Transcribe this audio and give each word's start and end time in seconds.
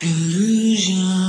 Illusion. 0.00 1.27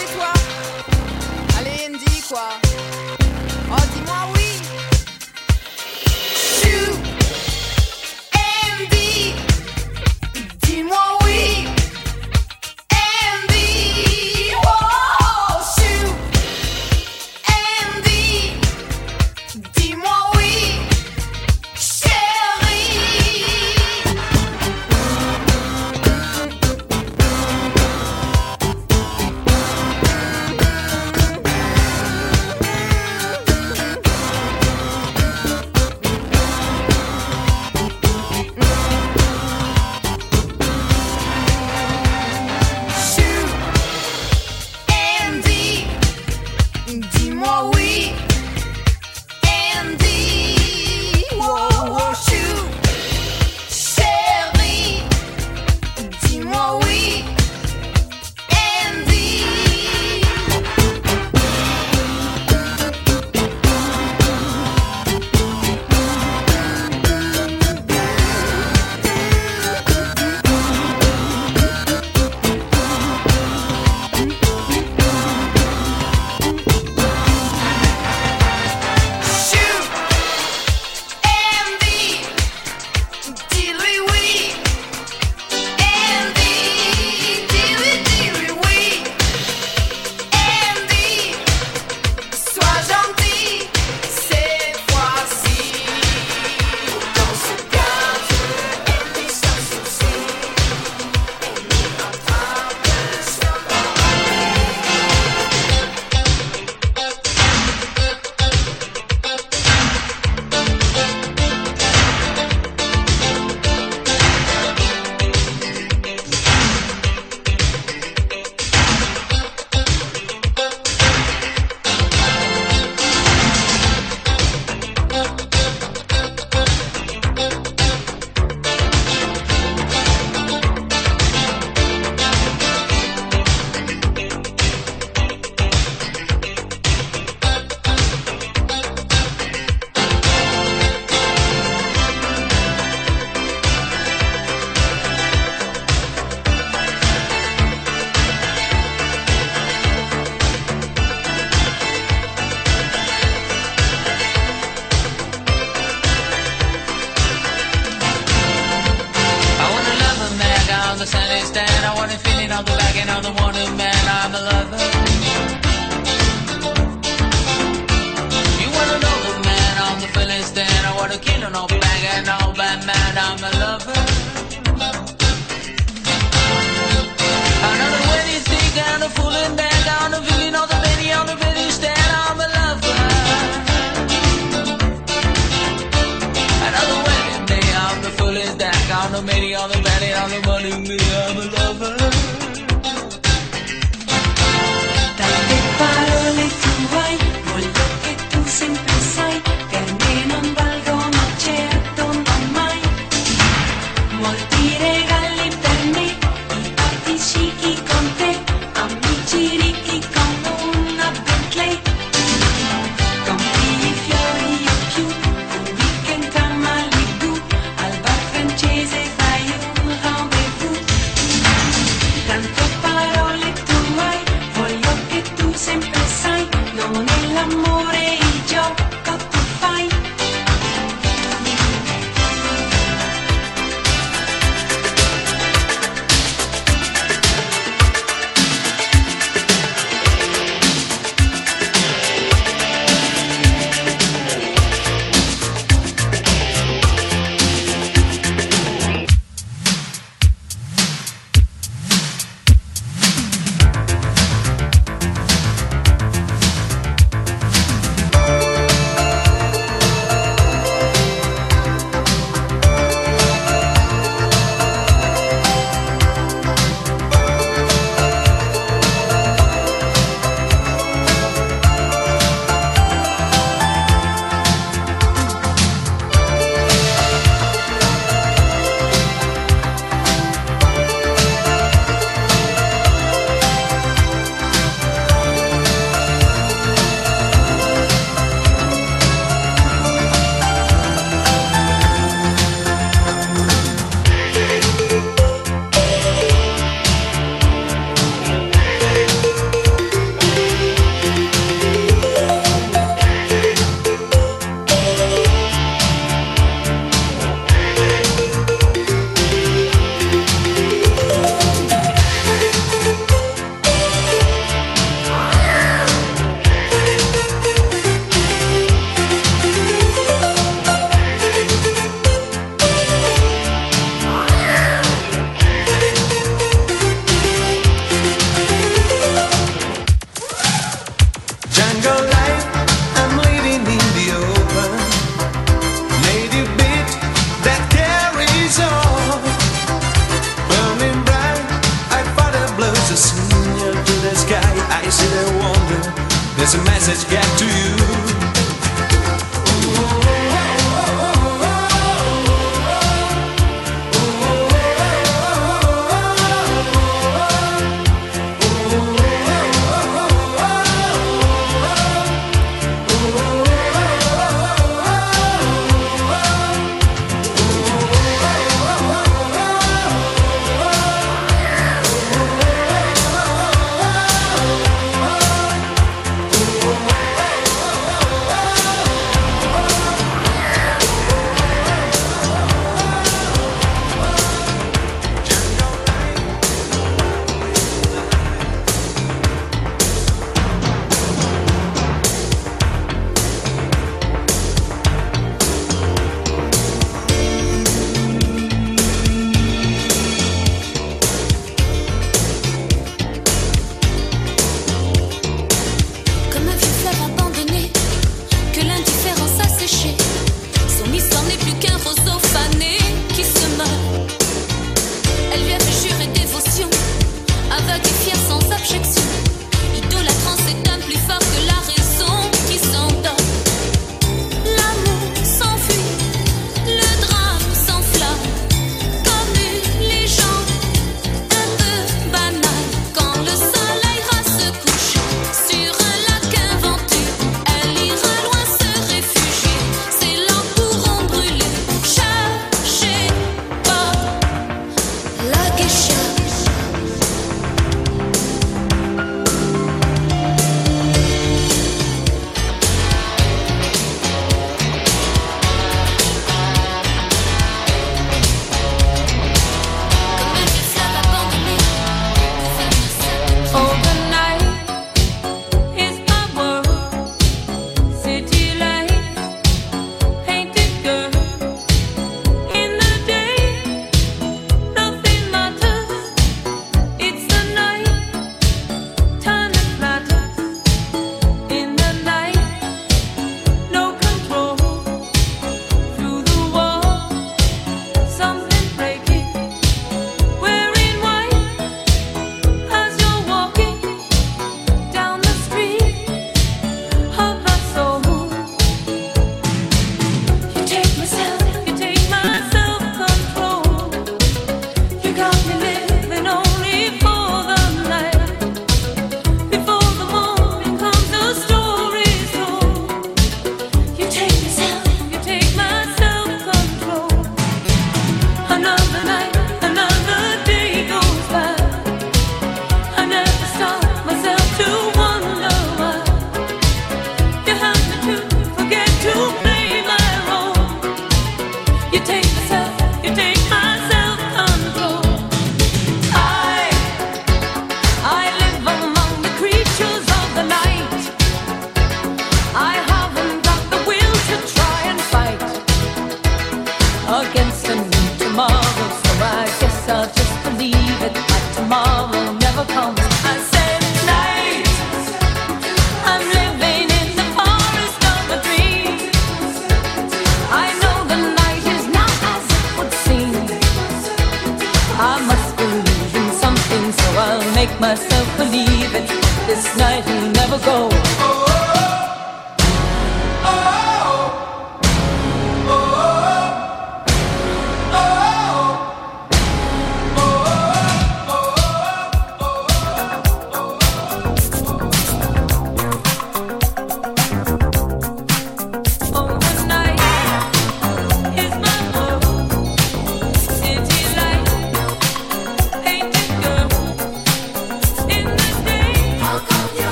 chez 0.00 0.14
toi. 0.14 0.32
Allez, 1.58 1.88
Andy, 1.88 2.22
quoi. 2.28 2.69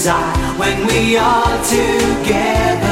Desire 0.00 0.58
when 0.58 0.86
we 0.86 1.14
are 1.18 1.62
together. 1.62 2.89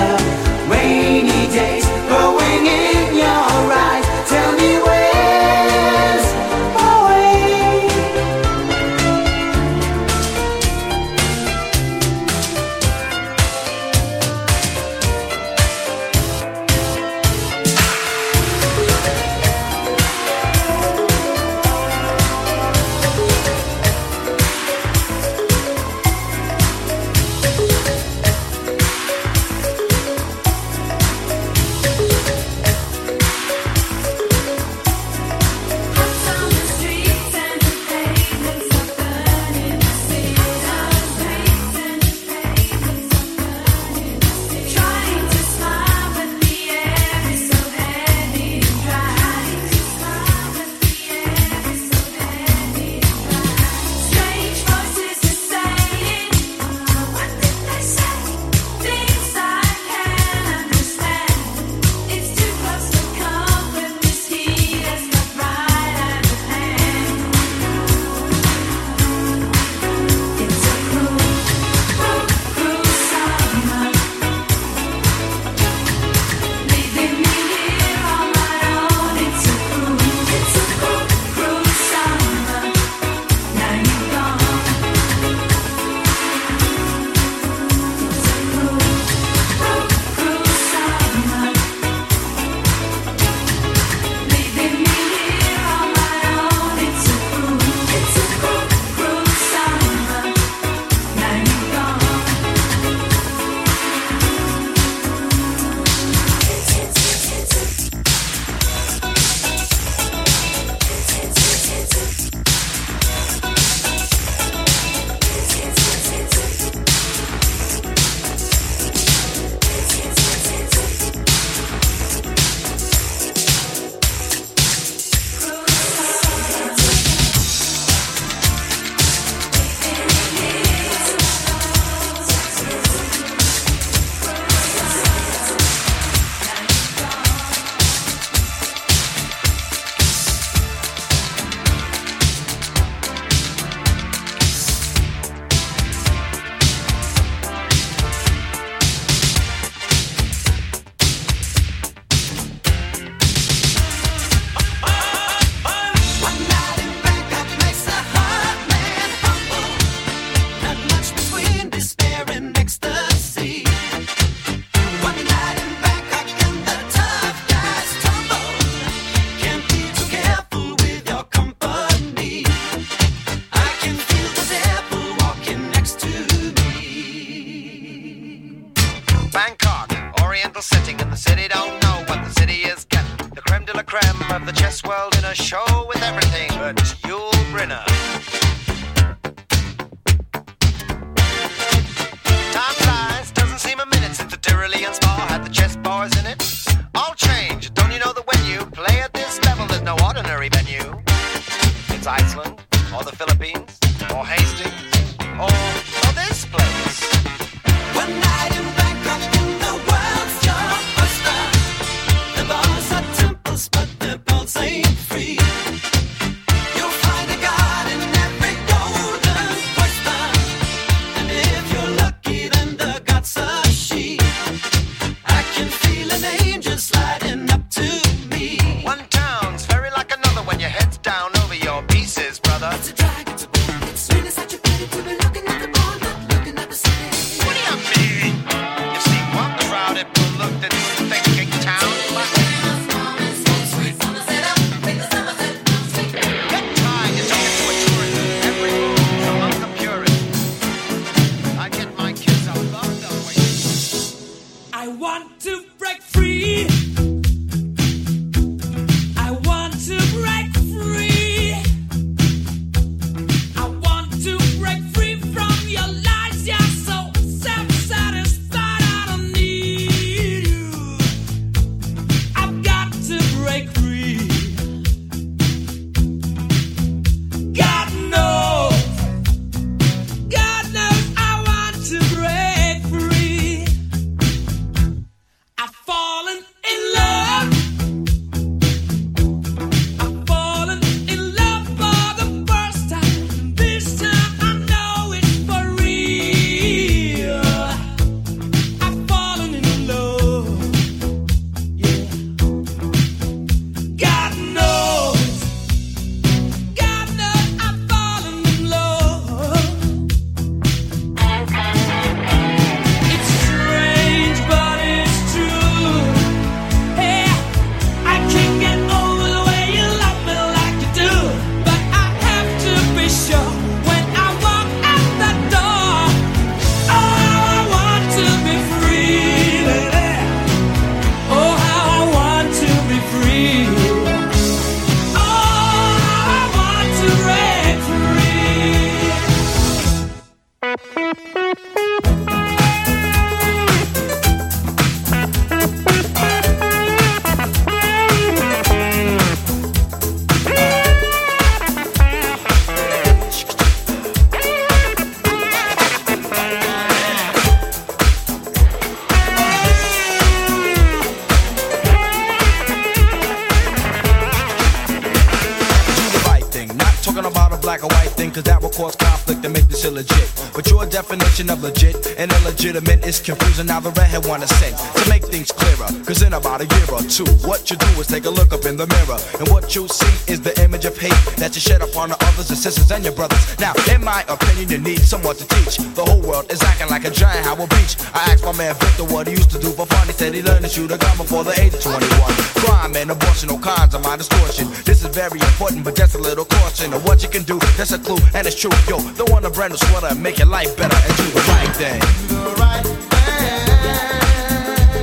And 372.59 372.77
illegitimate 372.77 373.07
is 373.07 373.21
confusing. 373.21 373.67
Now 373.67 373.81
the 373.81 373.91
redhead 373.91 374.27
wanna 374.27 374.47
sing 374.47 374.75
to 374.75 375.09
make 375.09 375.25
things 375.25 375.51
clearer. 375.53 375.89
Cause 376.05 376.23
in 376.23 376.33
about 376.33 376.61
a 376.61 376.67
year 376.67 376.87
or 376.93 377.03
two, 377.03 377.25
what 377.47 377.71
you 377.71 377.77
do 377.77 377.87
is 378.01 378.07
take 378.07 378.25
a 378.25 378.31
look 378.31 378.53
up 378.53 378.65
in 378.65 378.77
the 378.77 378.87
mirror. 378.87 379.19
And 379.39 379.49
what 379.49 379.75
you 379.75 379.87
see 379.89 380.33
is 380.33 380.41
the 380.41 380.55
image 380.63 380.85
of 380.85 380.97
hate 380.97 381.15
that 381.37 381.55
you 381.55 381.61
shed 381.61 381.83
upon 381.83 382.11
the 382.11 382.17
others 382.25 382.51
and 382.51 382.59
sisters 382.59 382.91
and 382.91 383.05
your 383.05 383.15
brothers. 383.15 383.39
Now, 383.59 383.75
in 383.93 384.03
my 384.03 384.25
opinion, 384.29 384.69
you 384.71 384.79
need 384.79 385.01
someone 385.01 385.37
to 385.37 385.47
teach. 385.47 385.79
The 385.95 386.05
whole 386.05 386.23
world 386.23 386.51
is 386.51 386.63
acting 386.63 386.89
like 386.89 387.05
a 387.05 387.11
giant 387.11 387.47
Howard 387.47 387.71
Beach. 387.71 387.97
I 388.15 388.33
asked 388.33 388.45
my 388.45 388.53
man 388.53 388.75
Victor 388.75 389.05
what 389.05 389.27
he 389.27 389.35
used 389.35 389.51
to 389.51 389.59
do 389.59 389.71
for 389.71 389.87
learned 390.19 390.65
to 390.65 390.69
shoot 390.69 390.91
a 390.91 390.99
gun 390.99 391.17
before 391.17 391.45
the 391.45 391.55
age 391.61 391.75
of 391.75 391.81
21. 391.81 392.11
Crime 392.59 392.97
and 392.97 393.11
abortion, 393.11 393.51
all 393.51 393.59
kinds 393.59 393.95
of 393.95 394.03
my 394.03 394.17
distortion. 394.17 394.67
This 394.85 395.05
is 395.05 395.15
very 395.15 395.39
important, 395.39 395.85
but 395.85 395.95
just 395.95 396.17
a 396.17 396.19
little 396.19 396.45
caution 396.45 396.93
of 396.93 397.05
what 397.05 397.23
you 397.23 397.29
can 397.29 397.45
do. 397.45 397.59
That's 397.77 397.93
a 397.93 397.99
clue, 397.99 398.19
and 398.35 398.47
it's 398.47 398.59
true. 398.59 398.73
Yo, 398.89 398.99
don't 399.15 399.31
want 399.31 399.45
a 399.45 399.51
brand 399.51 399.73
new 399.73 399.79
sweater 399.79 400.09
and 400.09 400.21
make 400.21 400.39
your 400.39 400.49
life 400.49 400.77
better 400.77 400.97
and 400.97 401.17
do 401.17 401.25
the 401.31 401.41
right 401.55 401.77
thing. 401.77 402.01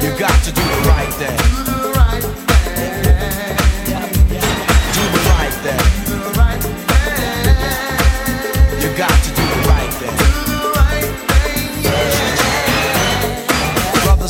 You 0.04 0.20
got 0.20 0.44
to 0.44 0.52
do 0.52 0.62
the 0.62 0.90
right 0.90 1.14
thing. 1.14 1.65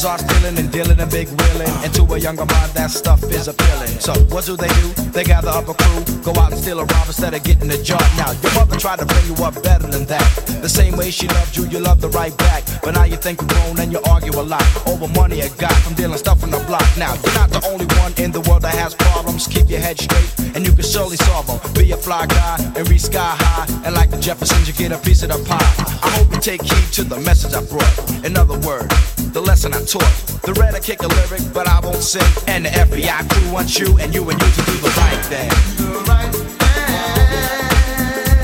Are 0.06 0.18
stealing 0.18 0.58
and 0.58 0.72
dealing 0.72 1.00
and 1.00 1.12
big 1.12 1.28
wheeling. 1.28 1.74
And 1.84 1.94
to 1.96 2.04
a 2.04 2.18
younger 2.18 2.46
mind, 2.46 2.72
that 2.74 2.92
stuff 2.92 3.24
is 3.24 3.48
appealing. 3.48 4.00
So, 4.00 4.14
what 4.34 4.46
do 4.46 4.56
they 4.56 4.68
do? 4.68 4.88
They 5.12 5.24
gather 5.24 5.50
up 5.50 5.68
a 5.68 5.74
crew, 5.74 6.04
go 6.24 6.40
out 6.40 6.52
and 6.52 6.62
steal 6.62 6.80
a 6.80 6.86
rob 6.86 7.08
instead 7.08 7.34
of 7.34 7.44
getting 7.44 7.70
a 7.72 7.82
job. 7.82 8.04
Now, 8.18 8.32
your 8.32 8.54
mother 8.54 8.78
tried 8.78 9.00
to 9.00 9.06
bring 9.06 9.26
you 9.26 9.36
up 9.44 9.62
better 9.64 9.88
than 9.88 10.06
that. 10.06 10.30
The 10.62 10.70
same 10.70 10.96
way 10.98 11.12
she 11.12 11.28
loved 11.28 11.58
you, 11.58 11.66
you 11.68 11.80
love 11.80 12.02
her 12.02 12.10
right 12.10 12.36
back. 12.38 12.64
But 12.86 12.94
now 12.94 13.04
you 13.06 13.18
think 13.18 13.42
you're 13.42 13.50
grown 13.50 13.80
and 13.80 13.92
you 13.92 14.00
argue 14.08 14.40
a 14.40 14.46
lot 14.46 14.62
over 14.86 15.08
money 15.08 15.42
you 15.42 15.50
got 15.58 15.74
from 15.82 15.96
dealing 15.96 16.20
stuff 16.20 16.44
on 16.44 16.52
the 16.52 16.60
block. 16.68 16.86
Now, 17.00 17.16
you're 17.16 17.34
not 17.34 17.50
the 17.50 17.66
only 17.66 17.88
one 17.98 18.14
in 18.18 18.32
the 18.32 18.42
world 18.42 18.62
that 18.62 18.76
has 18.76 18.94
problems. 18.94 19.48
Keep 19.48 19.72
your 19.72 19.80
head 19.80 20.00
straight, 20.00 20.30
and 20.56 20.64
you 20.64 20.72
can 20.72 20.84
surely 20.84 21.18
solve 21.18 21.48
them. 21.48 21.58
Be 21.74 21.92
a 21.94 21.98
fly 21.98 22.28
guy 22.28 22.58
and 22.78 22.88
reach 22.88 23.10
sky 23.10 23.36
high. 23.40 23.66
And 23.86 23.96
like 23.96 24.12
the 24.12 24.18
Jeffersons, 24.18 24.68
you 24.68 24.74
get 24.76 24.92
a 24.92 25.00
piece 25.00 25.24
of 25.24 25.30
the 25.30 25.44
pie. 25.50 25.74
I 26.06 26.10
hope 26.14 26.32
you 26.32 26.40
take 26.40 26.62
heed 26.62 26.94
to 26.94 27.04
the 27.04 27.20
message 27.22 27.56
I 27.56 27.66
brought. 27.66 28.24
In 28.24 28.38
other 28.38 28.60
words, 28.60 28.94
the 29.34 29.42
lesson 29.42 29.74
I 29.74 29.82
taught. 29.84 30.16
The 30.46 30.54
red 30.54 30.76
I 30.76 30.80
kick 30.80 31.02
a 31.02 31.08
lyric, 31.08 31.42
but 31.56 31.68
I 31.68 31.80
won't 31.80 32.04
sing. 32.04 32.22
And 32.46 32.66
the 32.66 32.70
FBI 32.70 33.28
crew 33.34 33.52
wants 33.52 33.80
you 33.80 33.98
and 33.98 34.14
you 34.14 34.22
and 34.30 34.40
you 34.40 34.50
to 34.58 34.62
do 34.62 34.78
the 34.86 34.94
right 35.02 35.26
thing. 35.26 35.50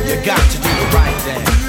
You 0.09 0.17
got 0.25 0.41
to 0.49 0.57
do 0.57 0.69
the 0.81 0.87
right 0.97 1.17
thing. 1.21 1.60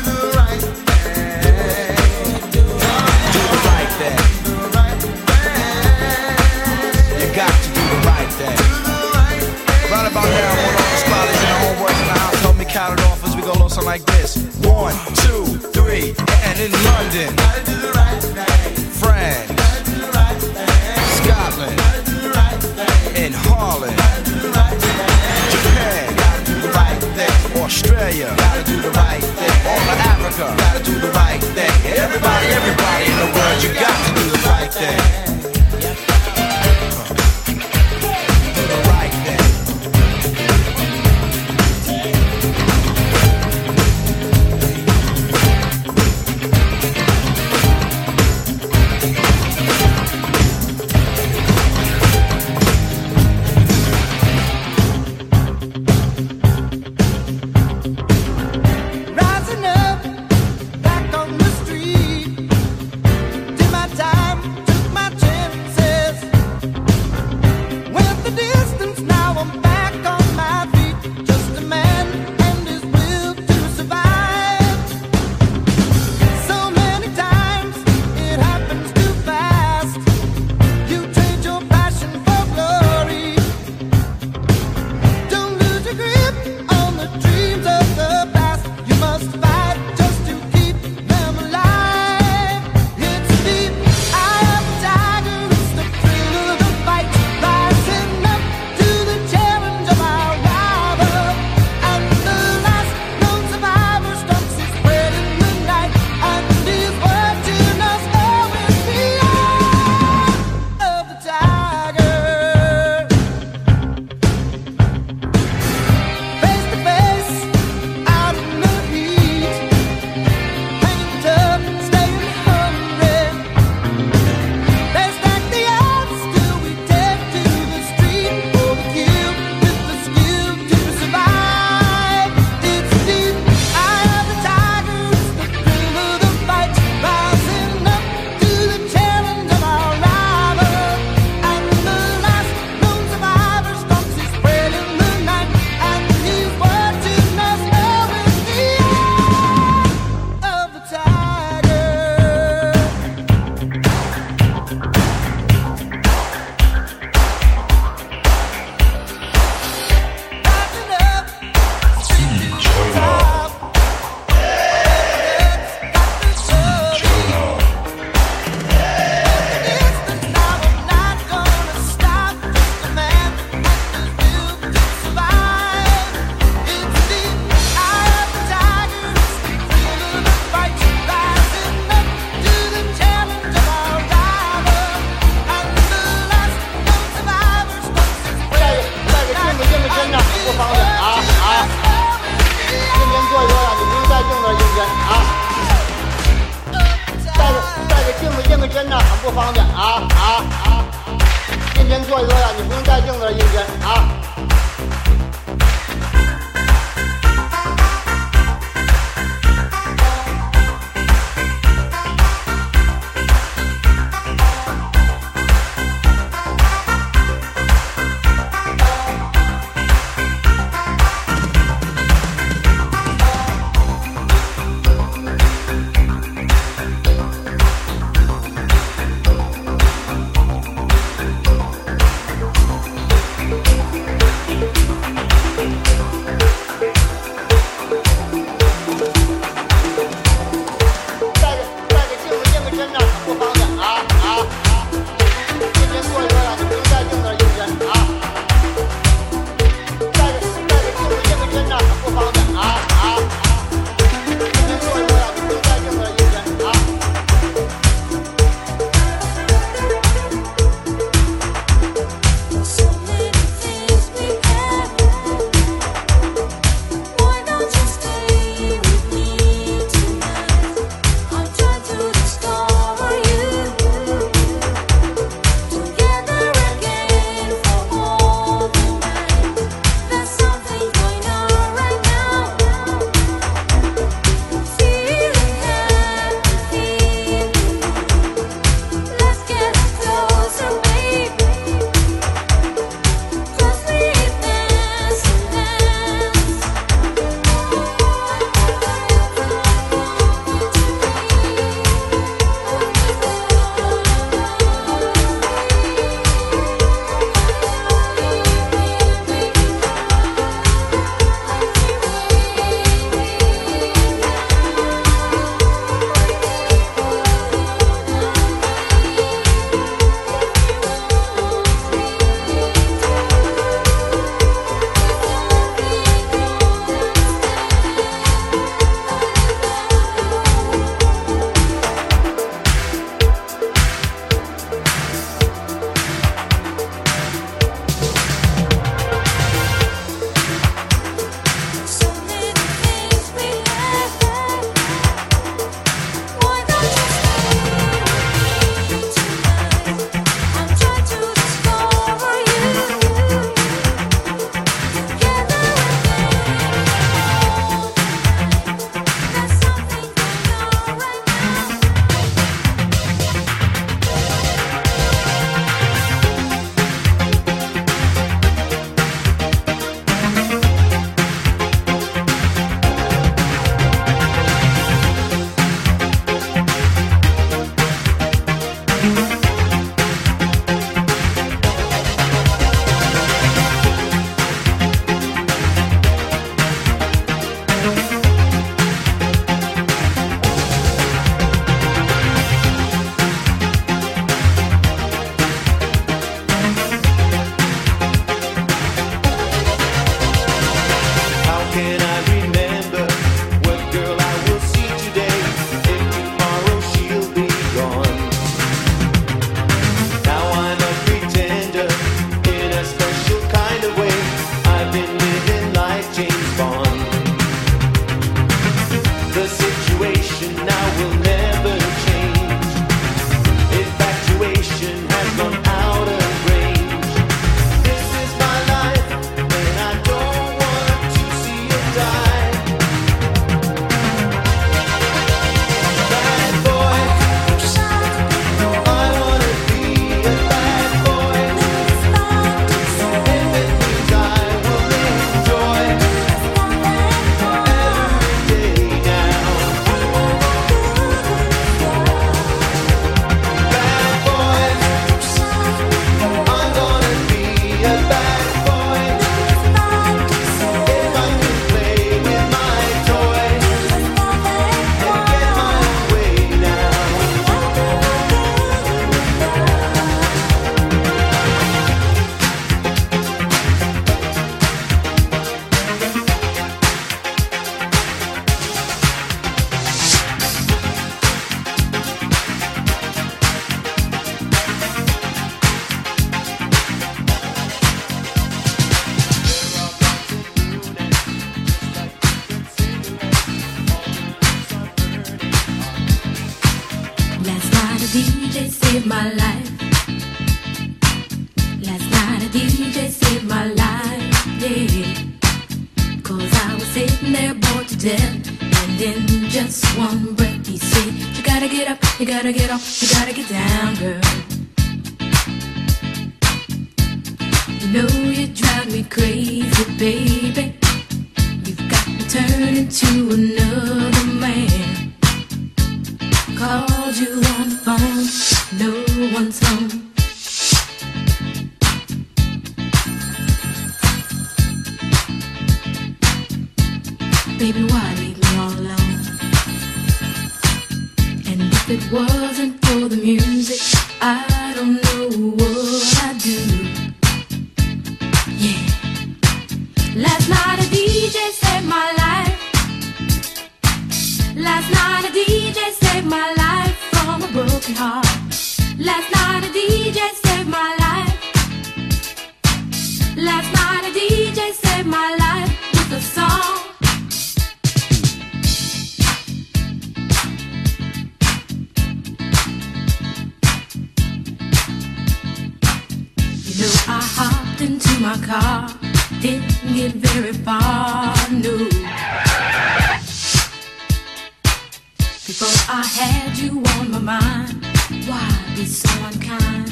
Before 585.44 585.92
I 585.92 586.04
had 586.04 586.56
you 586.56 586.80
on 586.98 587.10
my 587.10 587.18
mind, 587.18 587.84
why 588.28 588.48
be 588.76 588.84
so 588.84 589.10
unkind? 589.26 589.90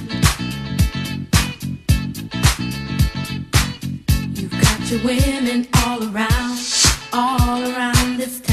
You've 4.38 4.52
got 4.52 4.90
your 4.90 5.02
women 5.04 5.66
all 5.84 6.04
around, 6.04 6.58
all 7.12 7.62
around 7.64 8.16
this 8.16 8.40
town. 8.40 8.49